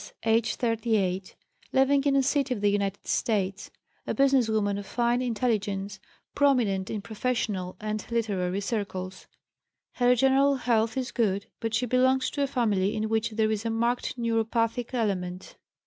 [0.25, 1.35] aged 38,
[1.73, 3.69] living in a city of the United States,
[4.07, 5.99] a business woman of fine intelligence,
[6.33, 9.27] prominent in professional and literary circles.
[9.91, 13.63] Her general health is good, but she belongs to a family in which there is
[13.63, 15.55] a marked neuropathic element.